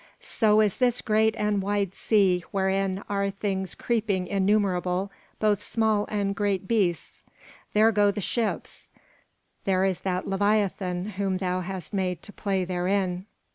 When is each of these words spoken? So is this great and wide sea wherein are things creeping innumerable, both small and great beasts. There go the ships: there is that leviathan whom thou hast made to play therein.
So 0.39 0.61
is 0.61 0.77
this 0.77 0.99
great 0.99 1.35
and 1.35 1.61
wide 1.61 1.93
sea 1.93 2.43
wherein 2.49 3.03
are 3.07 3.29
things 3.29 3.75
creeping 3.75 4.25
innumerable, 4.25 5.11
both 5.39 5.61
small 5.61 6.07
and 6.09 6.35
great 6.35 6.67
beasts. 6.67 7.21
There 7.73 7.91
go 7.91 8.09
the 8.09 8.19
ships: 8.19 8.89
there 9.65 9.85
is 9.85 9.99
that 9.99 10.25
leviathan 10.25 11.05
whom 11.17 11.37
thou 11.37 11.59
hast 11.59 11.93
made 11.93 12.23
to 12.23 12.33
play 12.33 12.65
therein. 12.65 13.27